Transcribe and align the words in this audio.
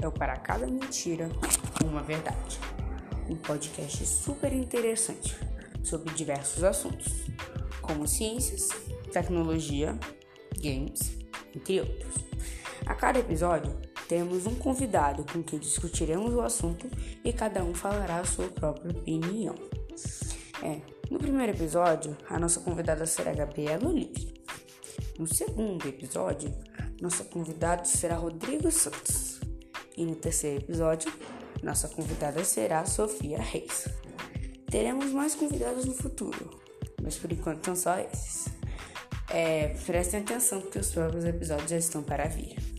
é 0.00 0.08
o 0.08 0.12
Para 0.12 0.36
Cada 0.36 0.66
Mentira, 0.66 1.28
uma 1.84 2.02
Verdade. 2.02 2.58
Um 3.28 3.36
podcast 3.36 4.04
super 4.06 4.52
interessante 4.52 5.36
sobre 5.82 6.12
diversos 6.14 6.64
assuntos, 6.64 7.12
como 7.80 8.08
ciências, 8.08 8.68
tecnologia, 9.12 9.98
games, 10.58 11.18
entre 11.54 11.80
outros. 11.80 12.14
A 12.86 12.94
cada 12.94 13.18
episódio, 13.18 13.78
temos 14.08 14.46
um 14.46 14.54
convidado 14.54 15.24
com 15.30 15.42
quem 15.42 15.58
discutiremos 15.58 16.34
o 16.34 16.40
assunto 16.40 16.86
e 17.24 17.32
cada 17.32 17.62
um 17.62 17.74
falará 17.74 18.20
a 18.20 18.24
sua 18.24 18.48
própria 18.48 18.90
opinião. 18.90 19.54
É, 20.62 20.80
no 21.10 21.18
primeiro 21.18 21.52
episódio, 21.52 22.16
a 22.28 22.38
nossa 22.38 22.60
convidada 22.60 23.06
será 23.06 23.32
Gabriela 23.32 23.88
Olívia. 23.88 24.32
No 25.18 25.26
segundo 25.26 25.86
episódio, 25.86 26.52
nossa 27.00 27.24
convidada 27.24 27.84
será 27.84 28.16
Rodrigo 28.16 28.70
Santos. 28.70 29.31
E 29.96 30.04
no 30.04 30.14
terceiro 30.14 30.64
episódio, 30.64 31.12
nossa 31.62 31.88
convidada 31.88 32.44
será 32.44 32.84
Sofia 32.86 33.38
Reis. 33.38 33.88
Teremos 34.70 35.12
mais 35.12 35.34
convidados 35.34 35.84
no 35.84 35.92
futuro, 35.92 36.60
mas 37.02 37.16
por 37.16 37.30
enquanto 37.30 37.64
são 37.66 37.76
só 37.76 37.98
esses. 37.98 38.46
É, 39.28 39.68
prestem 39.86 40.20
atenção 40.20 40.60
porque 40.60 40.78
os 40.78 40.90
próximos 40.90 41.24
episódios 41.24 41.70
já 41.70 41.76
estão 41.76 42.02
para 42.02 42.26
vir. 42.26 42.71